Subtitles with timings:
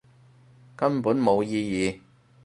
[0.75, 1.99] 根本冇意義